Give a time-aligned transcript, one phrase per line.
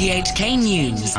[0.00, 1.14] RTHK News.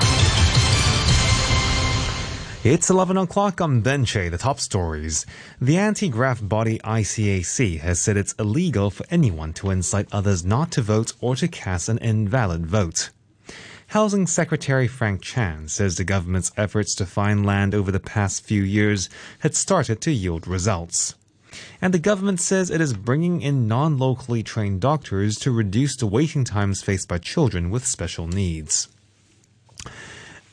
[2.63, 5.27] It's 11 o'clock on Benche, the top stories.
[5.61, 10.81] The anti-graft body ICAC has said it's illegal for anyone to incite others not to
[10.81, 13.11] vote or to cast an invalid vote.
[13.89, 18.63] Housing Secretary Frank Chan says the government's efforts to find land over the past few
[18.63, 19.11] years
[19.41, 21.13] had started to yield results.
[21.81, 26.43] And the government says it is bringing in non-locally trained doctors to reduce the waiting
[26.43, 28.87] times faced by children with special needs.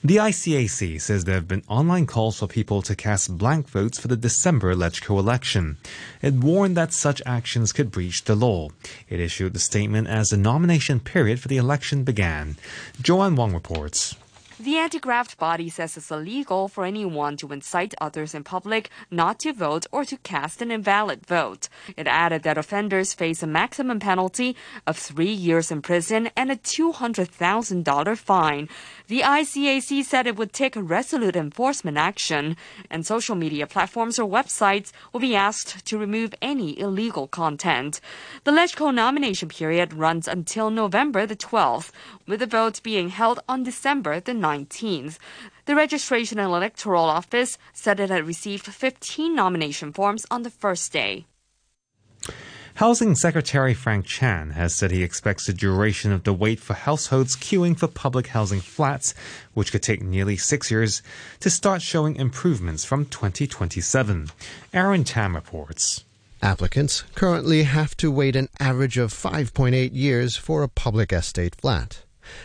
[0.04, 4.06] The ICAC says there have been online calls for people to cast blank votes for
[4.06, 5.76] the December LegCo election.
[6.22, 8.68] It warned that such actions could breach the law.
[9.08, 12.56] It issued the statement as the nomination period for the election began.
[13.02, 14.14] Joanne Wong reports.
[14.60, 19.52] The anti-graft body says it's illegal for anyone to incite others in public not to
[19.52, 21.68] vote or to cast an invalid vote.
[21.96, 26.56] It added that offenders face a maximum penalty of three years in prison and a
[26.56, 28.68] $200,000 fine.
[29.06, 32.56] The ICAC said it would take resolute enforcement action,
[32.90, 38.00] and social media platforms or websites will be asked to remove any illegal content.
[38.42, 41.92] The LegCo nomination period runs until November the 12th,
[42.26, 45.18] with the vote being held on December the 19th.
[45.66, 50.92] The Registration and Electoral Office said it had received 15 nomination forms on the first
[50.92, 51.26] day.
[52.78, 57.34] Housing Secretary Frank Chan has said he expects the duration of the wait for households
[57.34, 59.14] queuing for public housing flats,
[59.52, 61.02] which could take nearly six years,
[61.40, 64.30] to start showing improvements from 2027.
[64.72, 66.04] Aaron Tam reports.
[66.40, 72.04] Applicants currently have to wait an average of 5.8 years for a public estate flat.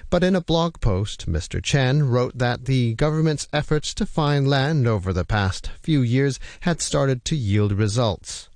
[0.10, 1.62] But in a blog post, Mr.
[1.62, 6.82] Chan wrote that the government's efforts to find land over the past few years had
[6.82, 8.50] started to yield results.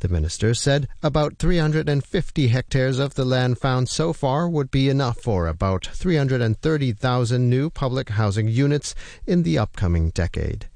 [0.00, 5.18] The minister said about 350 hectares of the land found so far would be enough
[5.18, 8.94] for about 330,000 new public housing units
[9.26, 10.68] in the upcoming decade.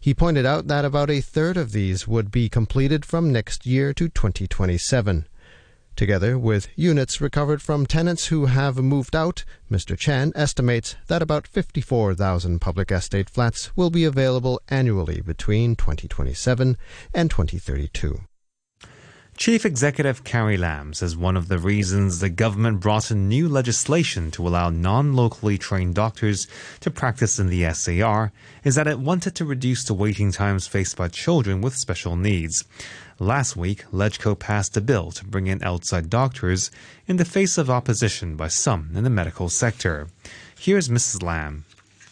[0.00, 3.92] He pointed out that about a third of these would be completed from next year
[3.94, 5.26] to 2027.
[5.98, 9.98] Together with units recovered from tenants who have moved out, Mr.
[9.98, 16.76] Chan estimates that about 54,000 public estate flats will be available annually between 2027
[17.12, 18.20] and 2032.
[19.36, 24.32] Chief Executive Carrie Lam says one of the reasons the government brought in new legislation
[24.32, 26.46] to allow non locally trained doctors
[26.80, 28.32] to practice in the SAR
[28.64, 32.64] is that it wanted to reduce the waiting times faced by children with special needs.
[33.20, 36.70] Last week, LegCo passed a bill to bring in outside doctors
[37.08, 40.06] in the face of opposition by some in the medical sector.
[40.56, 41.24] Here's Mrs.
[41.24, 41.64] Lam.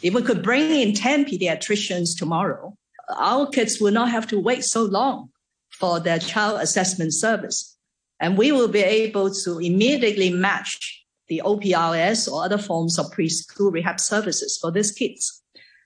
[0.02, 2.74] If we could bring in 10 pediatricians tomorrow,
[3.16, 5.28] our kids will not have to wait so long
[5.70, 7.76] for their child assessment service.
[8.18, 13.70] And we will be able to immediately match the OPRS or other forms of preschool
[13.70, 15.40] rehab services for these kids.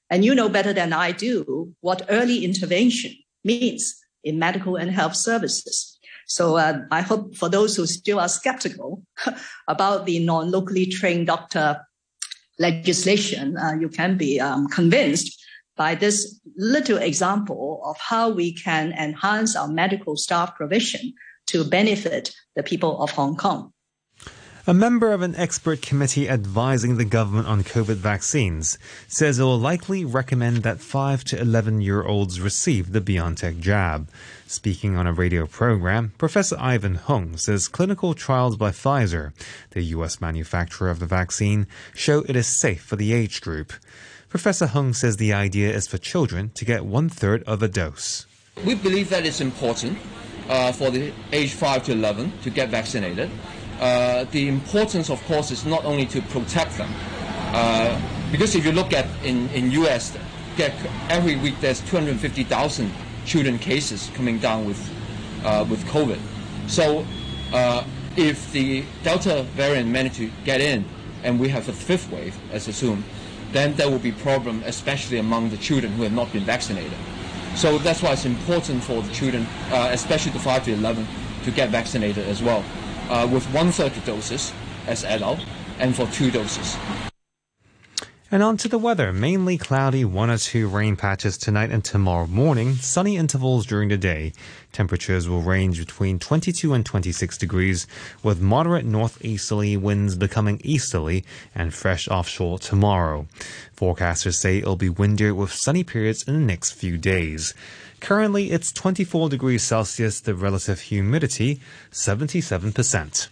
[0.08, 3.12] And you know better than I do what early intervention
[3.44, 5.98] means in medical and health services.
[6.26, 9.02] So uh, I hope for those who still are skeptical
[9.68, 11.80] about the non-locally trained doctor
[12.58, 15.36] legislation, uh, you can be um, convinced
[15.76, 21.12] by this little example of how we can enhance our medical staff provision
[21.46, 23.72] to benefit the people of Hong Kong.
[24.66, 28.76] A member of an expert committee advising the government on COVID vaccines
[29.08, 34.10] says it will likely recommend that 5 to 11 year olds receive the BioNTech jab.
[34.46, 39.32] Speaking on a radio program, Professor Ivan Hung says clinical trials by Pfizer,
[39.70, 40.20] the U.S.
[40.20, 43.72] manufacturer of the vaccine, show it is safe for the age group.
[44.28, 48.26] Professor Hung says the idea is for children to get one third of a dose.
[48.66, 49.98] We believe that it's important
[50.50, 53.30] uh, for the age 5 to 11 to get vaccinated.
[53.80, 56.92] Uh, the importance, of course, is not only to protect them,
[57.54, 57.98] uh,
[58.30, 60.16] because if you look at in in U.S.
[61.08, 62.92] every week there's 250,000
[63.24, 64.78] children cases coming down with
[65.44, 66.20] uh, with COVID.
[66.68, 67.06] So
[67.54, 67.82] uh,
[68.16, 70.84] if the Delta variant managed to get in,
[71.24, 73.02] and we have a fifth wave, as assumed,
[73.52, 76.98] then there will be problem, especially among the children who have not been vaccinated.
[77.56, 81.06] So that's why it's important for the children, uh, especially the 5 to 11,
[81.44, 82.62] to get vaccinated as well,
[83.10, 84.52] uh, with one-third doses
[84.86, 85.40] as adult
[85.78, 86.76] and for two doses.
[88.32, 89.12] And on to the weather.
[89.12, 92.76] Mainly cloudy, one or two rain patches tonight and tomorrow morning.
[92.76, 94.32] Sunny intervals during the day.
[94.72, 97.88] Temperatures will range between 22 and 26 degrees,
[98.22, 101.24] with moderate northeasterly winds becoming easterly
[101.56, 103.26] and fresh offshore tomorrow.
[103.76, 107.52] Forecasters say it'll be windier with sunny periods in the next few days.
[108.00, 111.60] Currently, it's 24 degrees Celsius, the relative humidity
[111.92, 113.28] 77%.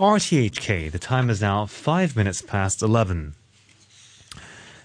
[0.00, 3.34] RTHK, the time is now 5 minutes past 11.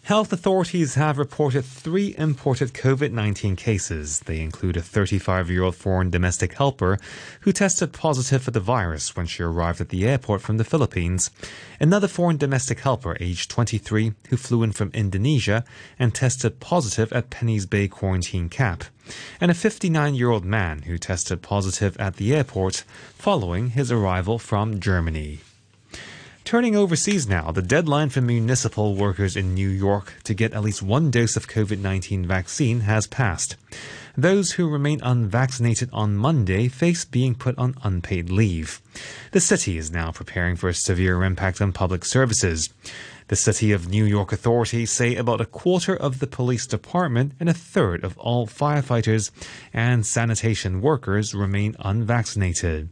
[0.07, 4.21] Health authorities have reported three imported COVID 19 cases.
[4.21, 6.97] They include a 35 year old foreign domestic helper
[7.41, 11.29] who tested positive for the virus when she arrived at the airport from the Philippines,
[11.81, 15.65] another foreign domestic helper aged 23 who flew in from Indonesia
[15.99, 18.85] and tested positive at Penny's Bay quarantine camp,
[19.41, 22.85] and a 59 year old man who tested positive at the airport
[23.17, 25.41] following his arrival from Germany.
[26.47, 30.81] Turning overseas now, the deadline for municipal workers in New York to get at least
[30.81, 33.57] one dose of COVID 19 vaccine has passed.
[34.19, 38.81] Those who remain unvaccinated on Monday face being put on unpaid leave.
[39.31, 42.73] The city is now preparing for a severe impact on public services.
[43.27, 47.47] The City of New York authorities say about a quarter of the police department and
[47.47, 49.29] a third of all firefighters
[49.71, 52.89] and sanitation workers remain unvaccinated.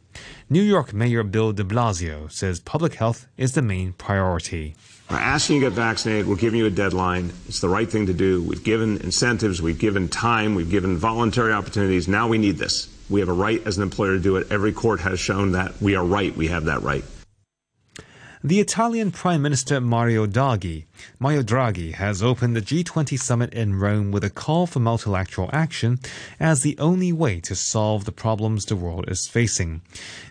[0.48, 4.76] New York Mayor Bill de Blasio says public health is the main priority.
[5.10, 6.28] We're asking you to get vaccinated.
[6.28, 7.32] We're giving you a deadline.
[7.48, 8.42] It's the right thing to do.
[8.42, 9.62] We've given incentives.
[9.62, 10.56] We've given time.
[10.56, 12.08] We've given voluntary opportunities.
[12.08, 12.90] Now we need this.
[13.08, 14.52] We have a right as an employer to do it.
[14.52, 16.36] Every court has shown that we are right.
[16.36, 17.04] We have that right.
[18.44, 20.86] The Italian Prime Minister Mario Draghi,
[21.20, 26.00] Mario Draghi has opened the G20 summit in Rome with a call for multilateral action
[26.40, 29.82] as the only way to solve the problems the world is facing.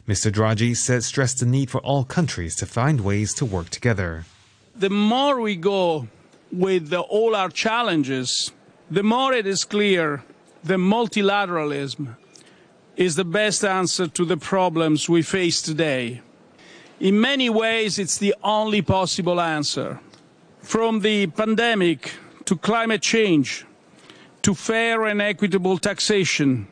[0.08, 0.30] Mr.
[0.30, 4.24] Draghi said stressed the need for all countries to find ways to work together.
[4.76, 6.08] The more we go
[6.50, 8.50] with the, all our challenges,
[8.90, 10.24] the more it is clear
[10.64, 12.16] that multilateralism
[12.96, 16.20] is the best answer to the problems we face today.
[17.00, 20.00] In many ways, it's the only possible answer.
[20.60, 22.12] From the pandemic
[22.46, 23.66] to climate change
[24.42, 26.68] to fair and equitable taxation,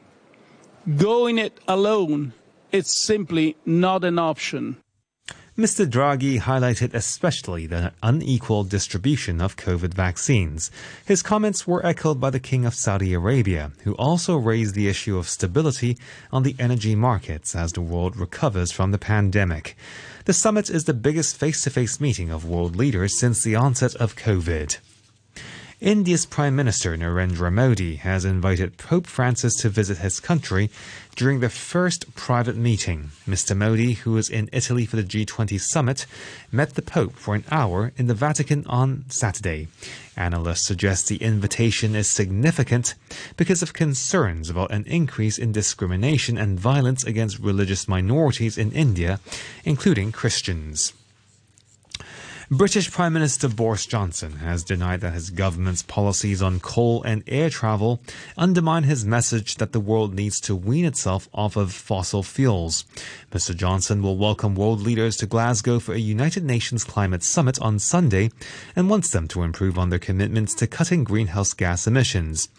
[0.96, 2.32] going it alone,
[2.70, 4.81] it's simply not an option.
[5.58, 5.84] Mr.
[5.84, 10.70] Draghi highlighted especially the unequal distribution of COVID vaccines.
[11.04, 15.18] His comments were echoed by the King of Saudi Arabia, who also raised the issue
[15.18, 15.98] of stability
[16.32, 19.76] on the energy markets as the world recovers from the pandemic.
[20.24, 23.94] The summit is the biggest face to face meeting of world leaders since the onset
[23.96, 24.78] of COVID.
[25.82, 30.70] India's Prime Minister Narendra Modi has invited Pope Francis to visit his country
[31.16, 33.10] during the first private meeting.
[33.26, 33.56] Mr.
[33.56, 36.06] Modi, who was in Italy for the G20 summit,
[36.52, 39.66] met the Pope for an hour in the Vatican on Saturday.
[40.16, 42.94] Analysts suggest the invitation is significant
[43.36, 49.18] because of concerns about an increase in discrimination and violence against religious minorities in India,
[49.64, 50.92] including Christians.
[52.52, 57.48] British Prime Minister Boris Johnson has denied that his government's policies on coal and air
[57.48, 58.02] travel
[58.36, 62.84] undermine his message that the world needs to wean itself off of fossil fuels.
[63.30, 63.56] Mr.
[63.56, 68.30] Johnson will welcome world leaders to Glasgow for a United Nations climate summit on Sunday
[68.76, 72.50] and wants them to improve on their commitments to cutting greenhouse gas emissions.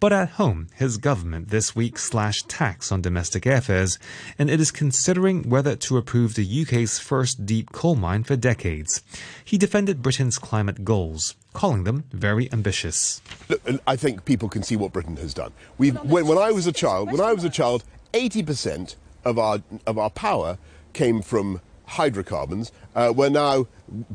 [0.00, 3.96] But at home, his government this week slashed tax on domestic airfares,
[4.40, 9.02] and it is considering whether to approve the UK's first deep coal mine for decades.
[9.44, 13.20] He defended Britain's climate goals, calling them very ambitious.
[13.48, 15.52] Look, I think people can see what Britain has done.
[15.78, 19.62] we when, when I was a child, when I was a child, 80% of our
[19.86, 20.58] of our power
[20.92, 22.72] came from hydrocarbons.
[22.94, 23.66] Uh, we're now,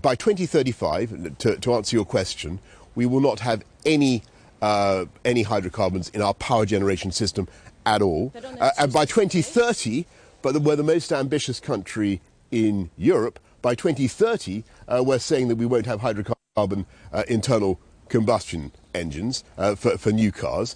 [0.01, 2.59] by 2035, to, to answer your question,
[2.95, 4.23] we will not have any
[4.61, 7.47] uh, any hydrocarbons in our power generation system
[7.85, 8.31] at all.
[8.59, 10.05] Uh, and by 2030,
[10.41, 13.39] but we're the most ambitious country in Europe.
[13.61, 19.75] By 2030, uh, we're saying that we won't have hydrocarbon uh, internal combustion engines uh,
[19.75, 20.75] for, for new cars.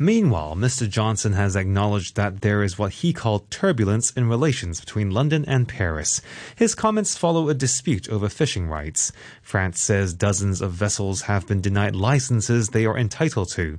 [0.00, 0.88] Meanwhile, Mr.
[0.88, 5.66] Johnson has acknowledged that there is what he called turbulence in relations between London and
[5.66, 6.22] Paris.
[6.54, 9.12] His comments follow a dispute over fishing rights.
[9.42, 13.78] France says dozens of vessels have been denied licenses they are entitled to.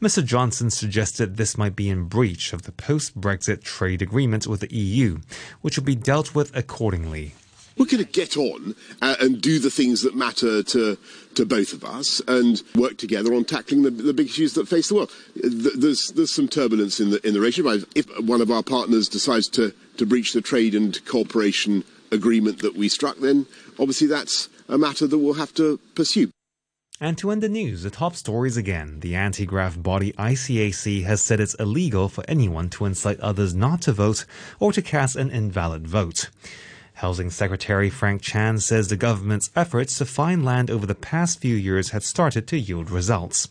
[0.00, 0.24] Mr.
[0.24, 4.74] Johnson suggested this might be in breach of the post Brexit trade agreement with the
[4.74, 5.18] EU,
[5.60, 7.34] which will be dealt with accordingly
[7.78, 10.98] we're going to get on uh, and do the things that matter to
[11.34, 14.88] to both of us and work together on tackling the, the big issues that face
[14.88, 15.12] the world.
[15.36, 17.88] There's there's some turbulence in the in the relationship.
[17.94, 22.74] If one of our partners decides to to breach the trade and cooperation agreement that
[22.74, 23.46] we struck, then
[23.78, 26.30] obviously that's a matter that we'll have to pursue.
[27.00, 28.98] And to end the news, the top stories again.
[29.00, 33.82] The anti graft body ICAC has said it's illegal for anyone to incite others not
[33.82, 34.24] to vote
[34.58, 36.28] or to cast an invalid vote.
[36.98, 41.54] Housing Secretary Frank Chan says the government's efforts to find land over the past few
[41.54, 43.48] years have started to yield results.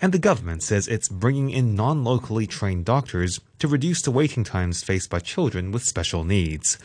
[0.00, 4.44] And the government says it's bringing in non locally trained doctors to reduce the waiting
[4.44, 6.78] times faced by children with special needs.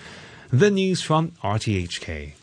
[0.50, 2.34] The news from RTHK.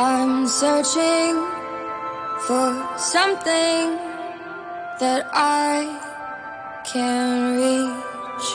[0.00, 1.34] I'm searching
[2.46, 3.98] for something
[5.00, 5.90] that I
[6.86, 8.48] can reach.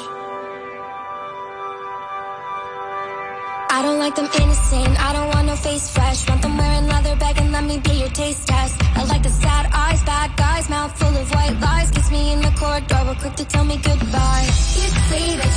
[3.70, 4.96] I don't like them innocent.
[5.04, 6.30] I don't want no face fresh.
[6.30, 8.82] Want them wearing leather bag and let me be your taste test.
[8.96, 11.92] I like the sad eyes, bad guys, mouth full of white lies.
[11.92, 14.46] Kiss me in the corridor, but quick to tell me goodbye.
[14.80, 15.52] You say that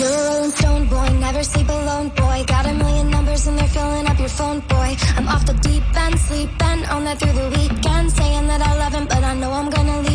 [0.00, 2.44] You're a rolling stone boy, never sleep alone, boy.
[2.46, 4.96] Got a million numbers and they're filling your phone, boy.
[5.16, 8.92] I'm off the deep end, sleeping on that through the weekend, saying that I love
[8.92, 10.09] him, but I know I'm gonna leave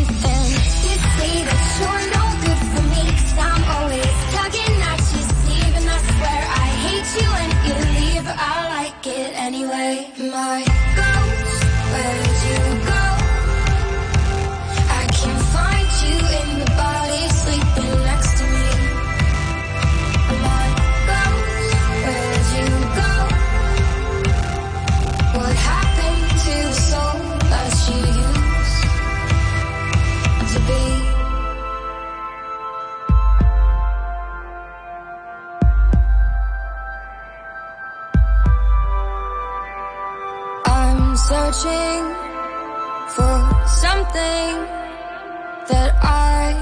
[45.68, 46.54] that I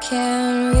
[0.00, 0.73] can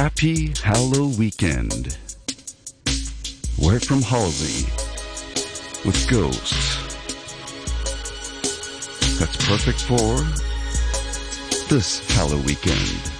[0.00, 1.98] Happy Hallow Weekend.
[3.62, 4.64] We're from Halsey
[5.84, 6.78] with Ghosts.
[9.18, 10.16] That's perfect for
[11.68, 13.19] this Hallow Weekend.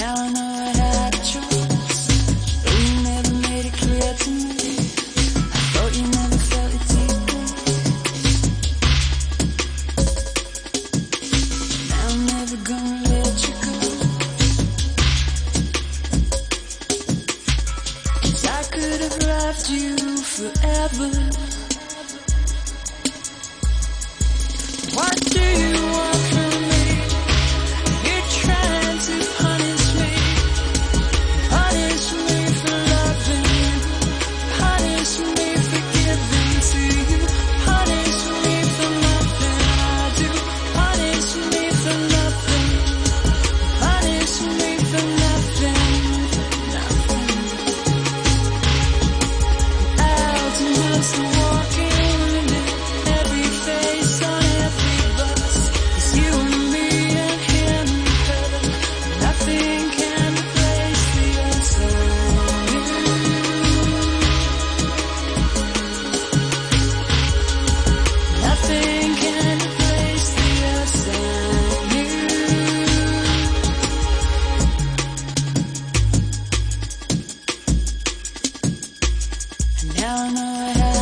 [0.00, 0.49] Now I know